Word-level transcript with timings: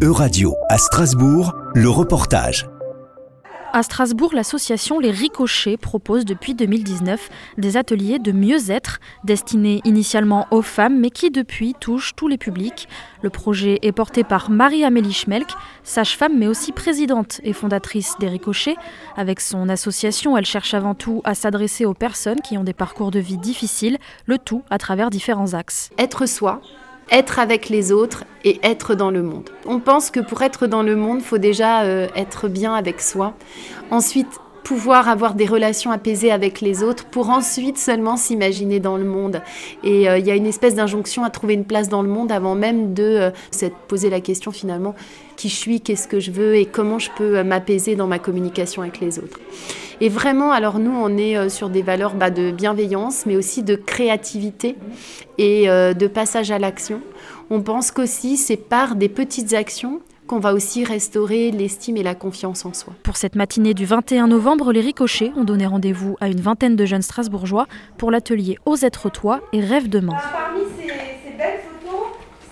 Euradio 0.00 0.54
à 0.68 0.78
Strasbourg, 0.78 1.56
le 1.74 1.90
reportage. 1.90 2.68
À 3.72 3.82
Strasbourg, 3.82 4.32
l'association 4.32 5.00
Les 5.00 5.10
Ricochets 5.10 5.76
propose 5.76 6.24
depuis 6.24 6.54
2019 6.54 7.28
des 7.58 7.76
ateliers 7.76 8.20
de 8.20 8.30
mieux-être 8.30 9.00
destinés 9.24 9.80
initialement 9.84 10.46
aux 10.52 10.62
femmes 10.62 11.00
mais 11.00 11.10
qui 11.10 11.32
depuis 11.32 11.74
touchent 11.80 12.14
tous 12.14 12.28
les 12.28 12.38
publics. 12.38 12.88
Le 13.22 13.30
projet 13.30 13.80
est 13.82 13.90
porté 13.90 14.22
par 14.22 14.50
Marie-Amélie 14.50 15.12
Schmelk, 15.12 15.50
sage-femme 15.82 16.38
mais 16.38 16.46
aussi 16.46 16.70
présidente 16.70 17.40
et 17.42 17.52
fondatrice 17.52 18.14
des 18.20 18.28
Ricochets. 18.28 18.76
Avec 19.16 19.40
son 19.40 19.68
association, 19.68 20.36
elle 20.36 20.46
cherche 20.46 20.74
avant 20.74 20.94
tout 20.94 21.22
à 21.24 21.34
s'adresser 21.34 21.84
aux 21.86 21.94
personnes 21.94 22.40
qui 22.40 22.56
ont 22.56 22.64
des 22.64 22.72
parcours 22.72 23.10
de 23.10 23.18
vie 23.18 23.38
difficiles, 23.38 23.98
le 24.26 24.38
tout 24.38 24.62
à 24.70 24.78
travers 24.78 25.10
différents 25.10 25.54
axes. 25.54 25.90
Être 25.98 26.26
soi, 26.26 26.62
être 27.10 27.38
avec 27.38 27.68
les 27.68 27.92
autres 27.92 28.24
et 28.44 28.60
être 28.62 28.94
dans 28.94 29.10
le 29.10 29.22
monde. 29.22 29.50
On 29.66 29.80
pense 29.80 30.10
que 30.10 30.20
pour 30.20 30.42
être 30.42 30.66
dans 30.66 30.82
le 30.82 30.96
monde, 30.96 31.22
faut 31.22 31.38
déjà 31.38 31.82
euh, 31.82 32.08
être 32.14 32.48
bien 32.48 32.74
avec 32.74 33.00
soi. 33.00 33.34
Ensuite, 33.90 34.28
pouvoir 34.68 35.08
avoir 35.08 35.32
des 35.32 35.46
relations 35.46 35.92
apaisées 35.92 36.30
avec 36.30 36.60
les 36.60 36.82
autres 36.82 37.06
pour 37.06 37.30
ensuite 37.30 37.78
seulement 37.78 38.18
s'imaginer 38.18 38.80
dans 38.80 38.98
le 38.98 39.04
monde. 39.04 39.40
Et 39.82 40.10
euh, 40.10 40.18
il 40.18 40.26
y 40.26 40.30
a 40.30 40.34
une 40.34 40.44
espèce 40.44 40.74
d'injonction 40.74 41.24
à 41.24 41.30
trouver 41.30 41.54
une 41.54 41.64
place 41.64 41.88
dans 41.88 42.02
le 42.02 42.08
monde 42.10 42.30
avant 42.30 42.54
même 42.54 42.92
de 42.92 43.02
euh, 43.02 43.30
se 43.50 43.64
poser 43.88 44.10
la 44.10 44.20
question 44.20 44.52
finalement 44.52 44.94
qui 45.36 45.48
je 45.48 45.54
suis, 45.54 45.80
qu'est-ce 45.80 46.06
que 46.06 46.20
je 46.20 46.32
veux 46.32 46.56
et 46.56 46.66
comment 46.66 46.98
je 46.98 47.08
peux 47.16 47.42
m'apaiser 47.42 47.96
dans 47.96 48.06
ma 48.06 48.18
communication 48.18 48.82
avec 48.82 49.00
les 49.00 49.18
autres. 49.18 49.38
Et 50.00 50.08
vraiment, 50.08 50.52
alors 50.52 50.78
nous, 50.78 50.92
on 50.92 51.16
est 51.16 51.36
euh, 51.36 51.48
sur 51.48 51.70
des 51.70 51.82
valeurs 51.82 52.14
bah, 52.14 52.30
de 52.30 52.50
bienveillance, 52.50 53.26
mais 53.26 53.36
aussi 53.36 53.62
de 53.62 53.74
créativité 53.74 54.76
et 55.38 55.68
euh, 55.68 55.92
de 55.92 56.06
passage 56.06 56.50
à 56.50 56.58
l'action. 56.58 57.00
On 57.50 57.62
pense 57.62 57.90
qu'aussi, 57.90 58.36
c'est 58.36 58.56
par 58.56 58.94
des 58.94 59.08
petites 59.08 59.54
actions 59.54 60.00
qu'on 60.28 60.38
va 60.38 60.54
aussi 60.54 60.84
restaurer 60.84 61.50
l'estime 61.50 61.96
et 61.96 62.04
la 62.04 62.14
confiance 62.14 62.64
en 62.64 62.72
soi. 62.72 62.92
Pour 63.02 63.16
cette 63.16 63.34
matinée 63.34 63.74
du 63.74 63.86
21 63.86 64.28
novembre, 64.28 64.72
les 64.72 64.80
ricochets 64.80 65.32
ont 65.36 65.42
donné 65.42 65.66
rendez-vous 65.66 66.16
à 66.20 66.28
une 66.28 66.40
vingtaine 66.40 66.76
de 66.76 66.84
jeunes 66.86 67.02
strasbourgeois 67.02 67.66
pour 67.96 68.12
l'atelier 68.12 68.58
Ose 68.66 68.84
être 68.84 69.10
toi 69.10 69.40
et 69.52 69.60
rêve 69.60 69.88
demain. 69.88 70.16
Parmi 70.32 70.60
ces, 70.78 70.86
ces 70.86 71.36
belles 71.36 71.60
photos, 71.80 72.00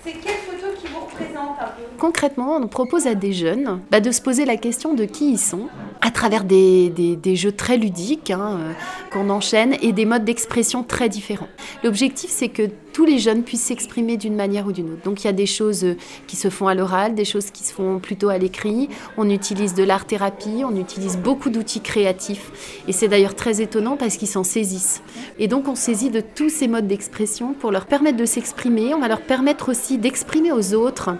c'est 0.03 0.13
quelle 0.13 0.35
photo 0.35 0.73
qui 0.81 0.87
vous 0.87 0.99
représente 1.05 1.57
un 1.61 1.67
peu? 1.67 1.83
Concrètement, 1.99 2.57
on 2.57 2.67
propose 2.67 3.05
à 3.07 3.15
des 3.15 3.31
jeunes 3.31 3.79
bah, 3.91 3.99
de 3.99 4.11
se 4.11 4.21
poser 4.21 4.45
la 4.45 4.57
question 4.57 4.95
de 4.95 5.05
qui 5.05 5.31
ils 5.31 5.39
sont 5.39 5.67
à 6.01 6.11
travers 6.11 6.43
des, 6.43 6.89
des, 6.89 7.15
des 7.15 7.35
jeux 7.35 7.51
très 7.51 7.77
ludiques 7.77 8.31
hein, 8.31 8.59
euh, 8.59 8.73
qu'on 9.11 9.29
enchaîne 9.29 9.75
et 9.81 9.93
des 9.93 10.05
modes 10.05 10.25
d'expression 10.25 10.83
très 10.83 11.09
différents. 11.09 11.47
L'objectif, 11.83 12.29
c'est 12.31 12.49
que 12.49 12.69
tous 12.97 13.05
les 13.05 13.19
jeunes 13.19 13.43
puissent 13.43 13.65
s'exprimer 13.65 14.17
d'une 14.17 14.35
manière 14.35 14.65
ou 14.65 14.71
d'une 14.71 14.93
autre. 14.93 15.03
Donc 15.03 15.23
il 15.23 15.27
y 15.27 15.29
a 15.29 15.33
des 15.33 15.45
choses 15.45 15.83
euh, 15.83 15.95
qui 16.25 16.35
se 16.35 16.49
font 16.49 16.67
à 16.67 16.73
l'oral, 16.73 17.13
des 17.13 17.25
choses 17.25 17.51
qui 17.51 17.63
se 17.63 17.71
font 17.71 17.99
plutôt 17.99 18.29
à 18.29 18.39
l'écrit. 18.39 18.89
On 19.17 19.29
utilise 19.29 19.75
de 19.75 19.83
l'art-thérapie, 19.83 20.63
on 20.65 20.75
utilise 20.75 21.15
beaucoup 21.15 21.51
d'outils 21.51 21.81
créatifs. 21.81 22.81
Et 22.87 22.93
c'est 22.93 23.07
d'ailleurs 23.07 23.35
très 23.35 23.61
étonnant 23.61 23.97
parce 23.97 24.17
qu'ils 24.17 24.27
s'en 24.27 24.43
saisissent. 24.43 25.03
Et 25.37 25.47
donc 25.47 25.67
on 25.67 25.75
saisit 25.75 26.09
de 26.09 26.21
tous 26.21 26.49
ces 26.49 26.67
modes 26.67 26.87
d'expression 26.87 27.53
pour 27.53 27.71
leur 27.71 27.85
permettre 27.85 28.17
de 28.17 28.25
s'exprimer. 28.25 28.95
On 28.95 28.99
va 28.99 29.09
leur 29.09 29.21
permettre 29.21 29.69
aussi 29.69 29.99
d'exprimer 29.99 30.51
aux 30.51 30.73
autres 30.73 31.11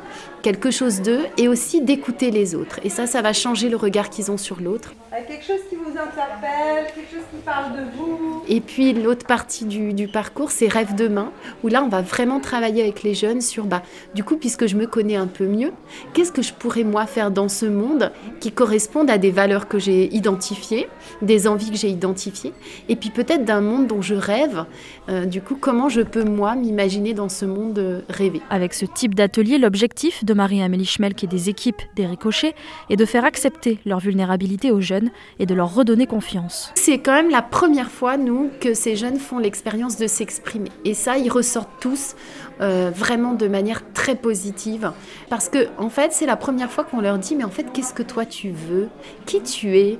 quelque 0.42 0.72
chose 0.72 1.04
d'eux 1.04 1.26
et 1.38 1.48
aussi 1.48 1.82
d'écouter 1.82 2.32
les 2.32 2.56
autres. 2.56 2.80
Et 2.84 2.90
ça, 2.90 3.06
ça 3.06 3.22
va 3.22 3.34
changer 3.34 3.70
le 3.70 3.78
regard 3.78 4.10
qu'ils 4.10 4.32
ont 4.32 4.38
sur 4.38 4.62
l'autre. 4.62 4.94
Quelque 5.28 5.46
chose 5.46 5.62
qui 5.70 5.76
vous 5.76 5.92
interpelle, 5.92 6.88
quelque 6.96 7.12
chose 7.12 7.26
qui 7.30 7.42
parle 7.46 7.74
de 7.74 7.84
vous. 7.96 8.27
Et 8.50 8.62
puis 8.62 8.94
l'autre 8.94 9.26
partie 9.26 9.66
du, 9.66 9.94
du 9.94 10.08
parcours, 10.08 10.52
c'est 10.52 10.68
Rêve 10.68 10.96
demain, 10.96 11.32
où 11.64 11.68
là, 11.68 11.84
on 11.84 11.90
va 11.90 12.02
vraiment 12.02 12.40
travailler 12.40 12.82
avec 12.82 13.04
les 13.04 13.14
jeunes 13.14 13.42
sur, 13.42 13.66
bah, 13.66 13.84
du 14.16 14.24
coup, 14.24 14.38
puisque 14.38 14.68
je 14.68 14.76
me 14.76 14.88
connais 14.88 15.16
un 15.16 15.28
peu 15.28 15.46
mieux, 15.48 15.72
qu'est-ce 16.14 16.32
que 16.32 16.42
je 16.42 16.54
pourrais 16.54 16.84
moi 16.84 17.06
faire 17.06 17.32
dans 17.32 17.50
ce 17.50 17.66
monde 17.66 18.12
qui 18.40 18.52
correspondent 18.52 19.10
à 19.10 19.18
des 19.18 19.32
valeurs 19.32 19.68
que 19.68 19.80
j'ai 19.80 20.14
identifiées, 20.16 20.88
des 21.22 21.48
envies 21.48 21.72
que 21.72 21.78
j'ai 21.78 21.90
identifiées, 21.90 22.54
et 22.90 22.96
puis 22.96 23.10
peut-être 23.10 23.44
d'un 23.44 23.62
monde 23.62 23.88
dont 23.88 24.02
je 24.02 24.16
rêve. 24.16 24.66
Euh, 25.10 25.26
du 25.26 25.42
coup, 25.42 25.58
comment 25.60 25.90
je 25.90 26.02
peux 26.02 26.24
moi 26.24 26.56
m'imaginer 26.56 27.14
dans 27.14 27.30
ce 27.30 27.46
monde 27.46 27.80
euh, 27.80 28.02
rêvé? 28.10 28.42
Avec 28.50 28.74
ce 28.74 28.86
type 28.86 29.16
d'atelier, 29.16 29.58
l'objectif 29.58 30.24
de 30.24 30.34
Marie-Amélie 30.34 30.86
Schmelk 30.86 31.24
et 31.24 31.28
des 31.28 31.50
équipes 31.50 31.82
des 31.96 32.06
ricochets 32.06 32.56
est 32.90 32.96
de 32.96 33.06
faire 33.06 33.26
accepter 33.26 33.80
leur 33.86 34.00
vulnérabilité 34.00 34.72
aux 34.72 34.82
jeunes 34.82 35.10
et 35.40 35.46
de 35.46 35.54
leur 35.54 35.74
redonner 35.74 36.08
confiance. 36.08 36.72
C'est 36.76 37.00
quand 37.00 37.14
même 37.14 37.30
la 37.30 37.42
première 37.42 37.92
fois, 37.92 38.18
nous, 38.18 38.37
que 38.60 38.74
ces 38.74 38.96
jeunes 38.96 39.20
font 39.20 39.40
l'expérience 39.40 39.98
de 39.98 40.08
s'exprimer. 40.08 40.72
Et 40.86 40.94
ça, 40.94 41.18
ils 41.18 41.30
ressortent 41.30 41.80
tous 41.80 42.16
euh, 42.62 42.92
vraiment 42.94 43.34
de 43.34 43.48
manière 43.48 43.82
très 43.94 44.16
positive. 44.16 44.92
Parce 45.30 45.50
que, 45.50 45.68
en 45.78 45.90
fait, 45.90 46.12
c'est 46.14 46.26
la 46.26 46.36
première 46.36 46.72
fois 46.72 46.84
qu'on 46.84 47.02
leur 47.02 47.18
dit, 47.18 47.36
mais 47.36 47.44
en 47.44 47.50
fait, 47.50 47.72
qu'est-ce 47.74 47.94
que 47.94 48.04
toi 48.04 48.26
tu 48.26 48.50
veux? 48.52 48.90
Qui 49.26 49.42
tu 49.42 49.78
es? 49.78 50.00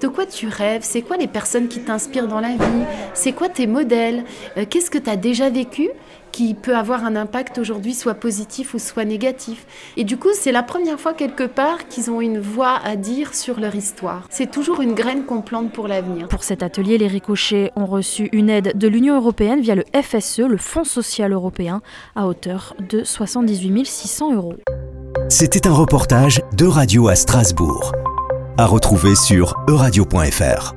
De 0.00 0.08
quoi 0.08 0.26
tu 0.26 0.48
rêves? 0.48 0.82
C'est 0.82 1.02
quoi 1.02 1.16
les 1.16 1.26
personnes 1.28 1.68
qui 1.68 1.80
t'inspirent 1.80 2.28
dans 2.28 2.40
la 2.40 2.50
vie? 2.50 2.84
C'est 3.14 3.32
quoi 3.32 3.48
tes 3.48 3.66
modèles? 3.66 4.24
Euh, 4.56 4.64
Qu'est-ce 4.68 4.90
que 4.90 4.98
tu 4.98 5.10
as 5.10 5.16
déjà 5.16 5.48
vécu 5.50 5.88
qui 6.32 6.52
peut 6.52 6.76
avoir 6.76 7.04
un 7.06 7.16
impact 7.16 7.56
aujourd'hui, 7.56 7.94
soit 7.94 8.12
positif 8.14 8.74
ou 8.74 8.78
soit 8.78 9.06
négatif? 9.06 9.64
Et 9.96 10.04
du 10.04 10.18
coup, 10.18 10.28
c'est 10.34 10.52
la 10.52 10.62
première 10.62 11.00
fois 11.00 11.14
quelque 11.14 11.44
part 11.44 11.88
qu'ils 11.88 12.10
ont 12.10 12.20
une 12.20 12.38
voix 12.38 12.78
à 12.84 12.96
dire 12.96 13.34
sur 13.34 13.58
leur 13.58 13.74
histoire. 13.74 14.26
C'est 14.28 14.50
toujours 14.50 14.82
une 14.82 14.92
graine 14.92 15.24
qu'on 15.24 15.40
plante 15.40 15.72
pour 15.72 15.88
l'avenir. 15.88 16.28
Pour 16.28 16.44
cet 16.44 16.62
atelier, 16.62 16.98
les 16.98 17.06
ricochets 17.06 17.72
ont 17.74 17.86
reçu 17.86 18.28
une 18.32 18.50
aide 18.50 18.76
de 18.76 18.88
l'Union 18.88 19.16
européenne 19.16 19.60
via 19.60 19.74
le 19.74 19.84
FSE, 19.94 20.40
le 20.40 20.58
Fonds 20.58 20.84
social 20.84 21.32
européen, 21.32 21.80
à 22.14 22.26
hauteur 22.26 22.74
de 22.88 23.04
78 23.04 23.86
600 23.86 24.34
euros. 24.34 24.54
C'était 25.28 25.66
un 25.66 25.72
reportage 25.72 26.40
de 26.56 26.66
Radio 26.66 27.08
à 27.08 27.16
Strasbourg. 27.16 27.92
À 28.58 28.66
retrouver 28.66 29.14
sur 29.14 29.54
euradio.fr. 29.68 30.75